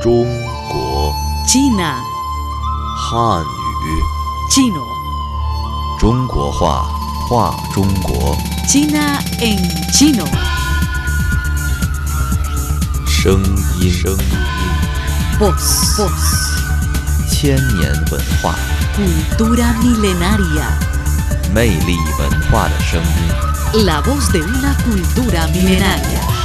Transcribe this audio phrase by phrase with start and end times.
[0.00, 0.24] 中
[0.68, 1.12] 国
[1.46, 1.96] China,
[2.96, 4.02] 汉语
[4.50, 4.84] chino,
[5.98, 6.88] 中国话
[7.28, 8.36] 话中国
[8.68, 9.58] China en
[9.92, 10.26] chino.
[13.06, 13.42] 声
[13.80, 14.18] 音声音
[15.38, 16.10] Voz, voz,
[17.28, 18.54] 千年文化
[18.94, 20.68] cultura milenaria.
[21.52, 23.84] 魅力文化的声音。
[23.84, 26.39] La voz de una cultura milenaria.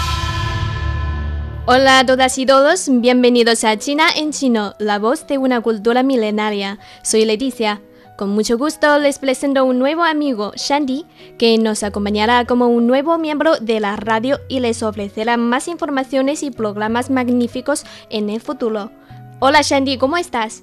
[1.69, 6.05] Hola a todas y todos, bienvenidos a China en chino, la voz de una cultura
[6.05, 6.79] milenaria.
[7.03, 7.83] Soy Leticia.
[8.17, 11.07] Con mucho gusto les presento un nuevo amigo, Shandy,
[11.39, 16.45] que nos acompañará como un nuevo miembro de la radio y les ofrecerá más informaciones
[16.45, 18.93] y programas magníficos en el futuro.
[19.41, 20.63] Hola Shandy, ¿cómo estás?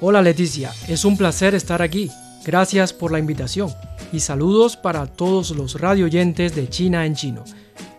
[0.00, 2.12] Hola Leticia, es un placer estar aquí.
[2.46, 3.74] Gracias por la invitación
[4.12, 7.42] y saludos para todos los radio oyentes de China en chino.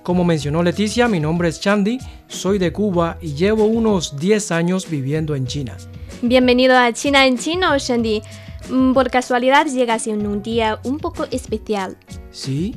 [0.05, 4.87] Como mencionó Leticia, mi nombre es Chandy, soy de Cuba y llevo unos 10 años
[4.87, 5.77] viviendo en China.
[6.21, 8.21] Bienvenido a China en chino, Shandy.
[8.69, 11.97] Mm, Por casualidad llegas en un día un poco especial.
[12.29, 12.75] ¿Sí?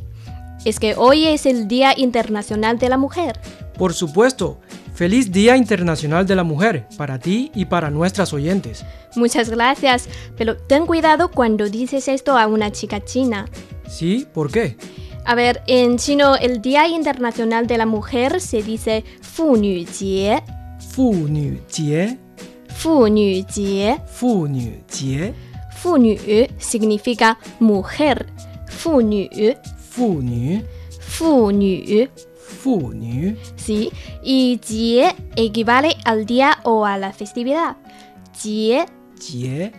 [0.64, 3.38] Es que hoy es el Día Internacional de la Mujer.
[3.76, 4.58] Por supuesto.
[4.94, 8.86] Feliz Día Internacional de la Mujer para ti y para nuestras oyentes.
[9.16, 13.44] Muchas gracias, pero ten cuidado cuando dices esto a una chica china.
[13.86, 14.26] ¿Sí?
[14.32, 14.78] ¿Por qué?
[15.28, 20.42] A ver, en chino el Día Internacional de la Mujer se dice Fu Nu Jie.
[20.78, 22.18] Fu Nu Jie,
[22.68, 24.00] Fu Nu Jie.
[24.06, 25.34] Fu Nu Jie,
[25.76, 26.16] Fu Nu
[26.56, 28.32] significa mujer.
[28.68, 29.28] Fu Nu,
[29.90, 30.62] Fu Nu,
[30.98, 32.08] Fu Nu.
[32.62, 33.90] Fu Nu, Sí,
[34.22, 37.76] y Jie equivale al día o a la festividad.
[38.40, 38.86] Jie,
[39.20, 39.72] Jie,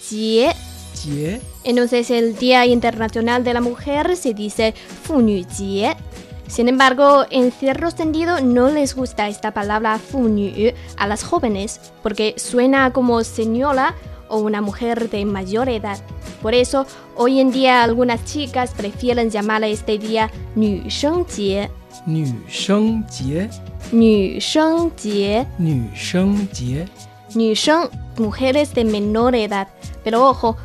[0.00, 0.73] Jie.
[1.04, 5.94] Jie, Entonces el Día Internacional de la Mujer se dice Fu Nu Jie.
[6.46, 10.50] Sin embargo, en cierto sentido no les gusta esta palabra Fu Nu
[10.96, 13.94] a las jóvenes porque suena como señora
[14.28, 15.98] o una mujer de mayor edad.
[16.42, 21.70] Por eso, hoy en día algunas chicas prefieren llamar a este día Nu Sheng Jie.
[22.06, 23.48] Nu Sheng Jie,
[23.92, 25.46] Nu Sheng Jie.
[25.58, 26.86] Nu Sheng Jie.
[27.34, 29.68] 女生 mujeres de menor edad.
[30.04, 30.56] Pero ojo,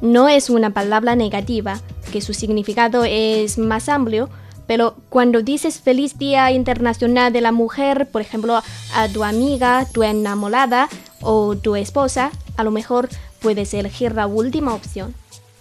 [0.00, 1.80] no es una palabra negativa,
[2.12, 4.28] que su significado es más amplio.
[4.66, 8.60] Pero cuando dices feliz Día Internacional de la Mujer, por ejemplo,
[8.94, 10.88] a tu amiga, tu enamorada
[11.20, 13.08] o tu esposa, a lo mejor
[13.40, 15.14] puedes elegir la última opción.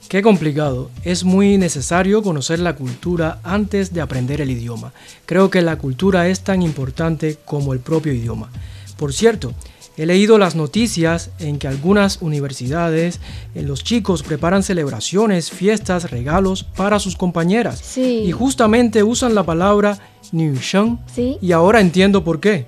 [0.10, 0.92] Qué complicado.
[1.04, 4.94] Es muy necesario conocer la cultura antes de aprender el idioma.
[5.26, 8.50] Creo que la cultura es tan importante como el propio idioma.
[8.98, 9.54] Por cierto,
[9.98, 13.20] he leído las noticias en que algunas universidades,
[13.54, 17.80] eh, los chicos preparan celebraciones, fiestas, regalos para sus compañeras.
[17.80, 18.24] Sí.
[18.26, 19.98] Y justamente usan la palabra
[20.32, 21.38] New Sheng Sí.
[21.42, 22.68] y ahora entiendo por qué.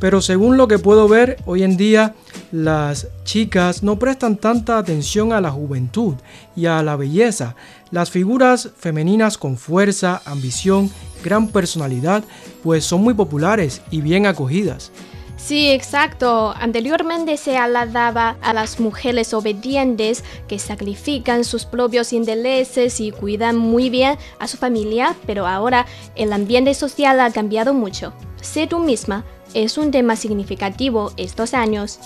[0.00, 2.14] Pero según lo que puedo ver, hoy en día
[2.52, 6.14] las chicas no prestan tanta atención a la juventud
[6.54, 7.56] y a la belleza.
[7.90, 10.90] Las figuras femeninas con fuerza, ambición,
[11.24, 12.22] gran personalidad,
[12.62, 14.92] pues son muy populares y bien acogidas.
[15.38, 16.52] Sí, exacto.
[16.58, 23.88] Anteriormente se aladaba a las mujeres obedientes que sacrifican sus propios intereses y cuidan muy
[23.88, 28.12] bien a su familia, pero ahora el ambiente social ha cambiado mucho.
[28.42, 31.98] Sé tú misma es un tema significativo estos años.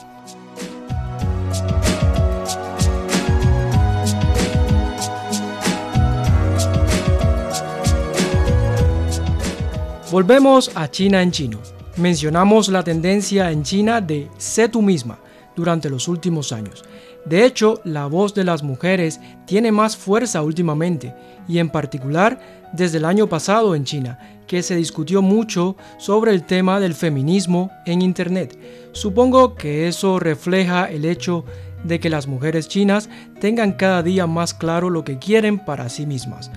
[10.11, 11.82] Volvemos a China en chino.
[11.97, 15.19] Mencionamos la tendencia en China de sé tú misma
[15.55, 16.83] durante los últimos años.
[17.27, 21.15] De hecho, la voz de las mujeres tiene más fuerza últimamente
[21.47, 22.41] y en particular
[22.73, 27.71] desde el año pasado en China, que se discutió mucho sobre el tema del feminismo
[27.85, 28.59] en Internet.
[28.93, 31.45] Supongo que eso refleja el hecho
[31.85, 36.07] de que las mujeres chinas tengan cada día más claro lo que quieren para sí
[36.07, 36.51] mismas.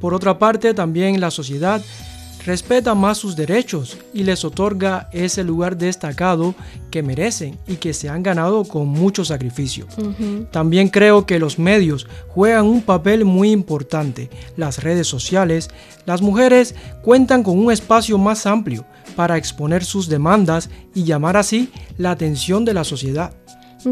[0.00, 1.82] Por otra parte, también la sociedad
[2.46, 6.54] respeta más sus derechos y les otorga ese lugar destacado
[6.90, 9.86] que merecen y que se han ganado con mucho sacrificio.
[10.52, 14.30] También creo que los medios juegan un papel muy importante.
[14.56, 15.68] Las redes sociales,
[16.06, 18.86] las mujeres cuentan con un espacio más amplio
[19.16, 23.34] para exponer sus demandas y llamar así la atención de la sociedad.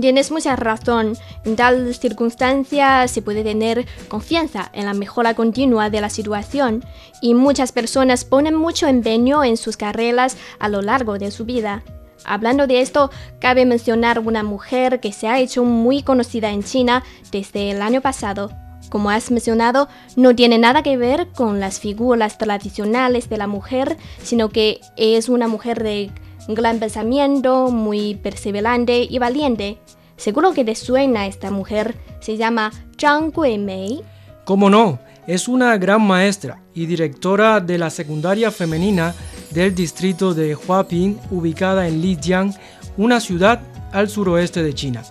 [0.00, 1.16] Tienes mucha razón.
[1.44, 6.84] En tal circunstancia se puede tener confianza en la mejora continua de la situación
[7.20, 11.84] y muchas personas ponen mucho empeño en sus carreras a lo largo de su vida.
[12.24, 17.04] Hablando de esto, cabe mencionar una mujer que se ha hecho muy conocida en China
[17.30, 18.50] desde el año pasado.
[18.88, 23.96] Como has mencionado, no tiene nada que ver con las figuras tradicionales de la mujer,
[24.22, 26.10] sino que es una mujer de
[26.48, 29.78] gran pensamiento, muy perseverante y valiente.
[30.16, 31.96] Seguro que te suena esta mujer.
[32.20, 32.70] Se llama
[33.00, 34.02] Zhang Guimei.
[34.44, 34.98] ¿Cómo no?
[35.26, 39.14] Es una gran maestra y directora de la secundaria femenina
[39.50, 42.52] del distrito de Huaping, ubicada en Lijiang,
[42.98, 43.60] una ciudad
[43.92, 45.02] al suroeste de China.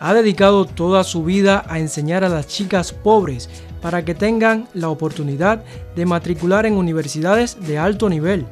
[0.00, 3.48] Ha dedicado toda su vida a enseñar a las chicas pobres
[3.80, 5.64] para que tengan la oportunidad
[5.96, 8.44] de matricular en universidades de alto nivel.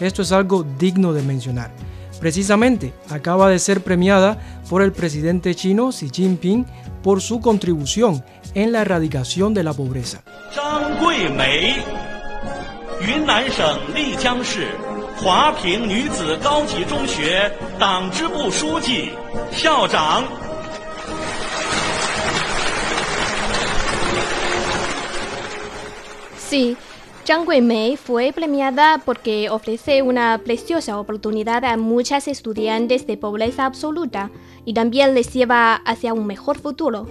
[0.00, 1.70] Esto es algo digno de mencionar.
[2.20, 6.66] Precisamente acaba de ser premiada por el presidente chino Xi Jinping
[7.02, 8.22] por su contribución
[8.54, 10.22] en la erradicación de la pobreza.
[10.54, 11.82] 张桂梅，
[13.00, 14.68] 云南省丽江市
[15.16, 19.12] 华坪女子高级中学党支部书记、
[19.52, 20.24] 校长。
[26.50, 26.76] Sí,
[27.25, 34.29] Zhang Guimei fue premiada porque ofrece una preciosa oportunidad a muchas estudiantes de pobreza absoluta
[34.63, 37.07] y también les lleva hacia un mejor futuro.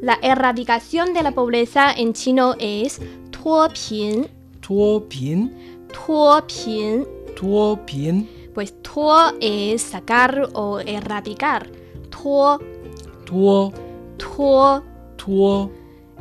[0.00, 3.00] La erradicación de la pobreza en chino es
[3.30, 4.26] Tuopin.
[4.60, 5.52] Tuopin,
[5.92, 7.06] Tuopin.
[7.36, 11.70] tuopin, Pues tuo es sacar o erradicar.
[12.10, 12.58] Tuo,
[13.24, 13.72] tuo,
[14.16, 14.82] tuo.
[15.16, 15.70] tuo,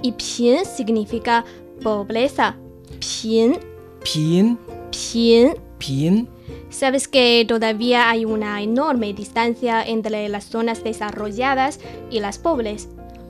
[0.04, 1.44] Y pin significa
[1.82, 2.56] pobreza.
[3.02, 3.58] Pin,
[4.04, 4.60] pin,
[4.92, 5.56] pin.
[5.80, 6.28] pin.
[6.70, 11.80] Sabes que todavía hay una enorme distancia entre las zonas desarrolladas
[12.12, 12.90] y las pobres.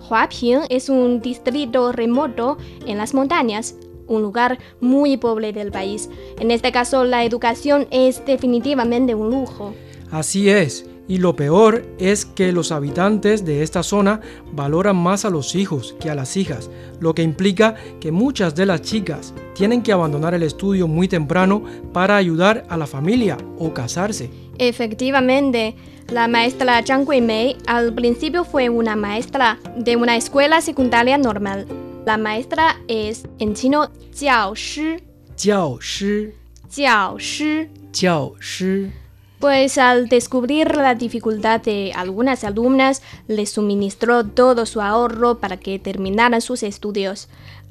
[0.10, 3.76] Huaping es un distrito remoto en las montañas,
[4.08, 6.10] un lugar muy pobre del país.
[6.40, 9.74] En este caso, la educación es definitivamente un lujo.
[10.12, 14.22] Así es, y lo peor es que los habitantes de esta zona
[14.54, 16.70] valoran más a los hijos que a las hijas,
[17.02, 21.64] lo que implica que muchas de las chicas tienen que abandonar el estudio muy temprano
[21.92, 24.30] para ayudar a la familia o casarse.
[24.58, 25.76] Efectivamente,
[26.14, 31.68] la maestra Chang Kuei-mei al principio fue una maestra de una escuela secundaria normal.
[32.06, 34.96] La maestra es en chino jiao shi.
[35.36, 36.30] Jiao shi.
[36.70, 37.68] Jiao shi.
[37.92, 39.01] Jiao shi.
[39.41, 45.79] Pues al descubrir la dificultad de algunas alumnas, les suministró todo su ahorro para que
[45.79, 47.29] terminaran sus estudios.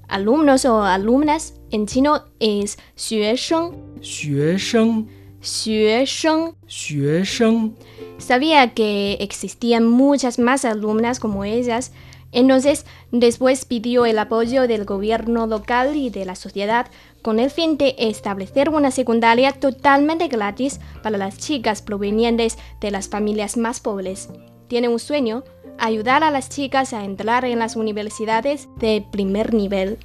[0.08, 5.08] Alumnos o alumnas en chino es 学生,学生，
[5.42, 7.74] 学生.学生，
[8.20, 11.92] Sabía que existían muchas más alumnas como ellas,
[12.32, 16.88] entonces después pidió el apoyo del gobierno local y de la sociedad
[17.23, 23.09] con el fin de establecer una secundaria totalmente gratis para las chicas provenientes de las
[23.09, 24.29] familias más pobres.
[24.69, 25.43] Tiene un sueño,
[25.79, 29.99] ayudar a las chicas a entrar en las universidades de primer nivel.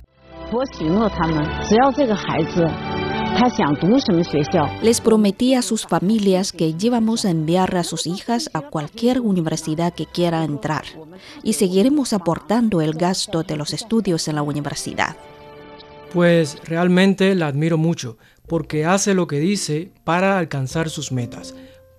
[4.81, 9.93] Les prometí a sus familias que llevamos a enviar a sus hijas a cualquier universidad
[9.93, 10.83] que quiera entrar
[11.43, 15.17] y seguiremos aportando el gasto de los estudios en la universidad.
[16.15, 18.17] Pues realmente la admiro mucho,
[18.47, 21.55] porque hace lo que dice para alcanzar sus metas.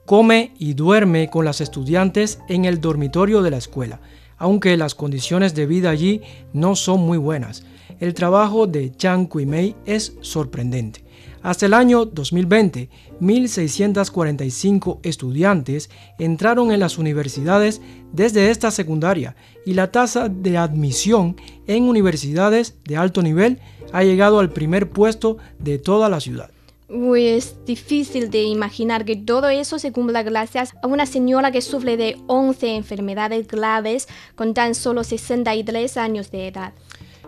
[0.07, 4.01] Come y duerme con las estudiantes en el dormitorio de la escuela,
[4.39, 6.23] aunque las condiciones de vida allí
[6.55, 7.65] no son muy buenas.
[8.01, 11.05] El trabajo de Chang Kui-mei es sorprendente.
[11.47, 12.89] Hasta el año 2020,
[13.21, 17.81] 1.645 estudiantes entraron en las universidades
[18.13, 21.37] desde esta secundaria y la tasa de admisión
[21.69, 23.61] en universidades de alto nivel
[23.93, 26.51] ha llegado al primer puesto de toda la ciudad.
[26.89, 31.63] Uy, es difícil de imaginar que todo eso se cumpla gracias a una señora que
[31.63, 36.73] sufre de 11 enfermedades graves con tan solo 63 años de edad.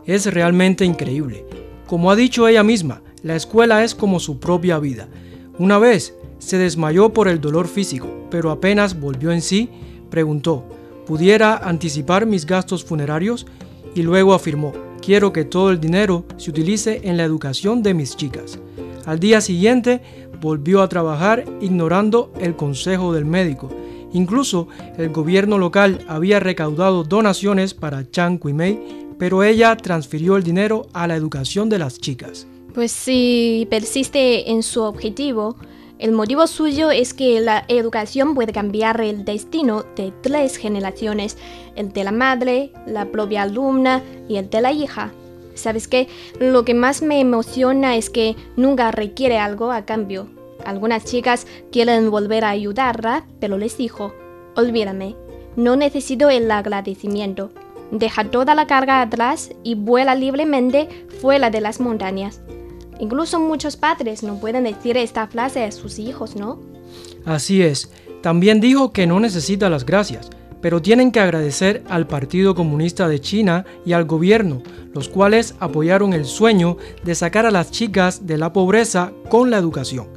[0.06, 1.44] Es realmente increíble.
[1.86, 5.08] Como ha dicho ella misma, la escuela es como su propia vida.
[5.58, 9.68] Una vez se desmayó por el dolor físico, pero apenas volvió en sí,
[10.10, 10.64] preguntó,
[11.06, 13.46] ¿pudiera anticipar mis gastos funerarios?
[13.94, 18.16] Y luego afirmó, quiero que todo el dinero se utilice en la educación de mis
[18.16, 18.58] chicas.
[19.06, 20.00] Al día siguiente
[20.40, 23.68] volvió a trabajar ignorando el consejo del médico.
[24.12, 28.78] Incluso el gobierno local había recaudado donaciones para Chang Kui-mei,
[29.18, 32.46] pero ella transfirió el dinero a la educación de las chicas.
[32.78, 35.56] Pues si persiste en su objetivo,
[35.98, 41.36] el motivo suyo es que la educación puede cambiar el destino de tres generaciones,
[41.74, 45.10] el de la madre, la propia alumna y el de la hija.
[45.54, 46.06] ¿Sabes qué?
[46.38, 50.28] Lo que más me emociona es que nunca requiere algo a cambio.
[50.64, 54.14] Algunas chicas quieren volver a ayudarla, pero les dijo,
[54.54, 55.16] olvídame,
[55.56, 57.50] no necesito el agradecimiento.
[57.90, 60.88] Deja toda la carga atrás y vuela libremente
[61.20, 62.40] fuera de las montañas.
[62.98, 66.60] Incluso muchos padres no pueden decir esta frase a sus hijos, ¿no?
[67.24, 67.90] Así es,
[68.22, 73.20] también dijo que no necesita las gracias, pero tienen que agradecer al Partido Comunista de
[73.20, 74.62] China y al gobierno,
[74.92, 79.58] los cuales apoyaron el sueño de sacar a las chicas de la pobreza con la
[79.58, 80.08] educación.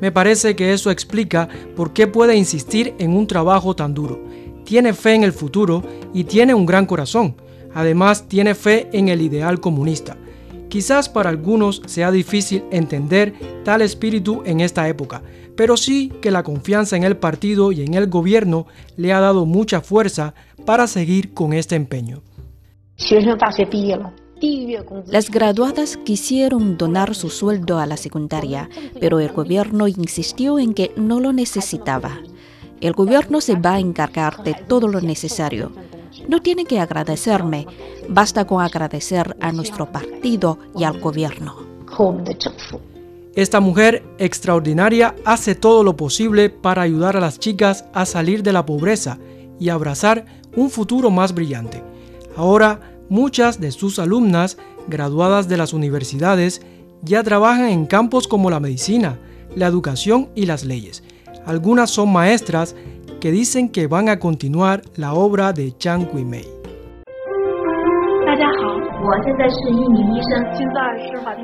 [0.00, 4.22] Me parece que eso explica por qué puede insistir en un trabajo tan duro.
[4.64, 7.36] Tiene fe en el futuro y tiene un gran corazón.
[7.72, 10.18] Además, tiene fe en el ideal comunista.
[10.68, 15.22] Quizás para algunos sea difícil entender tal espíritu en esta época,
[15.56, 19.46] pero sí que la confianza en el partido y en el gobierno le ha dado
[19.46, 22.22] mucha fuerza para seguir con este empeño.
[25.06, 28.68] Las graduadas quisieron donar su sueldo a la secundaria,
[29.00, 32.18] pero el gobierno insistió en que no lo necesitaba.
[32.82, 35.72] El gobierno se va a encargar de todo lo necesario.
[36.28, 37.66] No tiene que agradecerme,
[38.08, 41.56] basta con agradecer a nuestro partido y al gobierno.
[43.34, 48.52] Esta mujer extraordinaria hace todo lo posible para ayudar a las chicas a salir de
[48.52, 49.18] la pobreza
[49.60, 50.24] y abrazar
[50.56, 51.82] un futuro más brillante.
[52.34, 54.56] Ahora, muchas de sus alumnas,
[54.88, 56.62] graduadas de las universidades,
[57.02, 59.18] ya trabajan en campos como la medicina,
[59.54, 61.02] la educación y las leyes.
[61.44, 62.74] Algunas son maestras
[63.26, 66.46] que dicen que van a continuar la obra de Chang Kui-mei.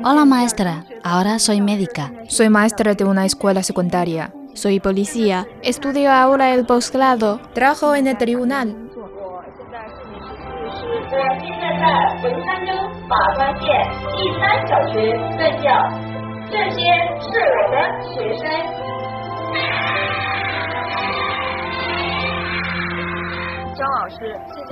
[0.05, 2.13] Hola maestra, ahora soy médica.
[2.29, 4.33] Soy maestra de una escuela secundaria.
[4.53, 5.45] Soy policía.
[5.61, 7.41] Estudio ahora el posgrado.
[7.53, 8.77] Trabajo en el tribunal.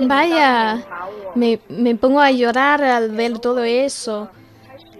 [0.00, 0.82] Vaya,
[1.34, 4.30] me, me pongo a llorar al ver todo eso.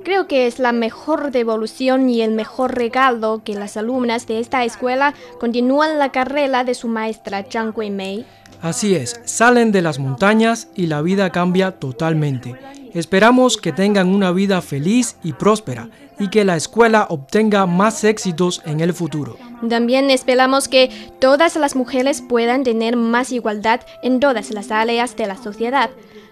[0.04, 4.64] Creo que es la mejor devolución y el mejor regalo que las alumnas de esta
[4.64, 8.26] escuela continúan la carrera de su maestra Zhang Guimei.
[8.62, 12.54] Así es, salen de las montañas y la vida cambia totalmente.
[12.94, 15.88] Esperamos que tengan una vida feliz y próspera
[16.20, 19.36] y que la escuela obtenga más éxitos en el futuro.
[19.68, 25.26] También esperamos que todas las mujeres puedan tener más igualdad en todas las áreas de
[25.26, 25.90] la sociedad.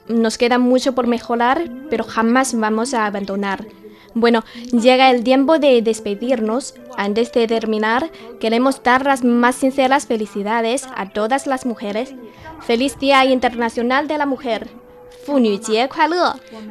[0.09, 3.67] Nos queda mucho por mejorar, pero jamás vamos a abandonar.
[4.15, 6.75] Bueno, llega el tiempo de despedirnos.
[6.97, 12.15] Antes de terminar, queremos dar las más sinceras felicidades a todas las mujeres.
[12.61, 14.69] Feliz Día Internacional de la Mujer.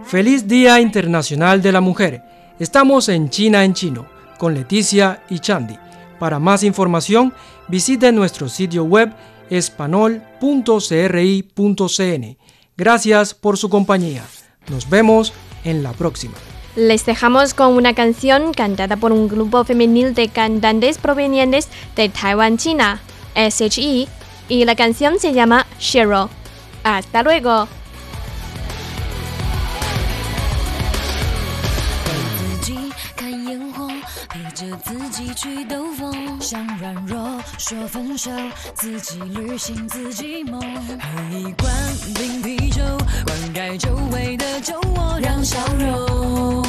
[0.05, 2.23] Feliz Día Internacional de la Mujer.
[2.59, 5.77] Estamos en China en chino con Leticia y Chandy.
[6.17, 7.33] Para más información,
[7.67, 9.13] visite nuestro sitio web
[9.49, 12.37] espanol.cri.cn.
[12.75, 14.25] Gracias por su compañía.
[14.69, 16.35] Nos vemos en la próxima.
[16.79, 21.67] Les dejamos con una canción cantada por un grupo femenil de cantantes provenientes
[21.97, 23.01] de Taiwán, China,
[23.35, 24.07] SHE,
[24.47, 26.29] y la canción se llama Shiro.
[26.85, 27.67] Hasta luego.
[37.69, 38.31] 说分手，
[38.73, 41.71] 自己旅行自己梦，喝一罐
[42.15, 42.81] 冰啤酒，
[43.27, 46.63] 灌溉久违的酒窝，让笑容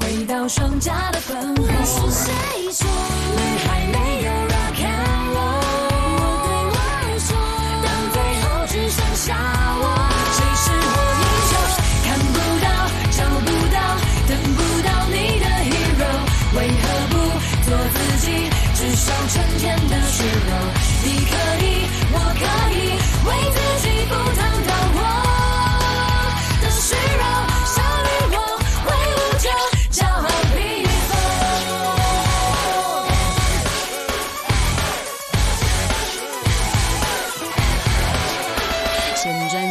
[0.00, 1.64] 回到双颊的粉红。
[1.84, 2.32] 是谁
[2.72, 2.88] 说
[3.36, 4.53] 女孩没有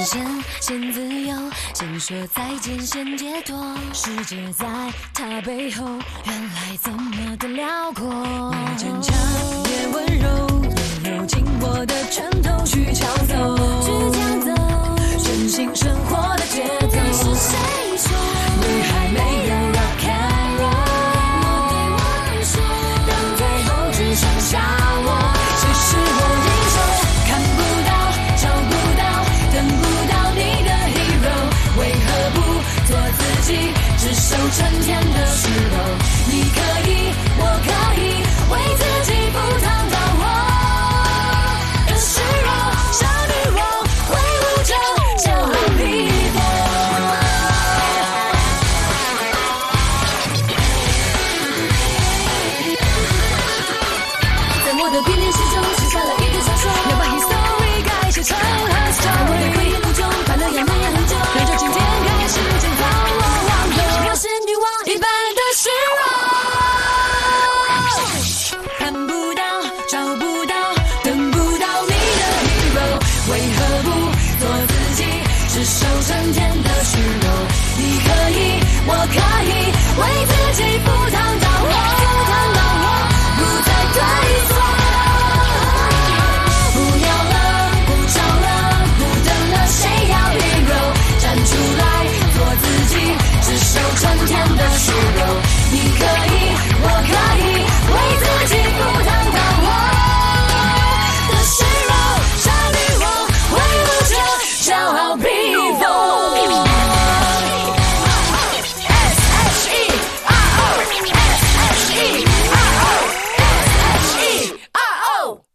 [0.03, 0.25] 先，
[0.59, 1.33] 先自由，
[1.73, 3.57] 先说再见，先解脱。
[3.93, 4.67] 世界在
[5.13, 5.85] 他背后，
[6.25, 8.05] 原来这么的辽阔。
[8.51, 9.15] 越坚强
[9.69, 10.61] 越温柔，
[11.05, 14.53] 也有紧握的拳头去抢走，去抢走
[15.23, 16.97] 真心生活的节奏。
[17.13, 17.57] 是谁
[17.97, 18.11] 说
[18.59, 19.72] 女孩没有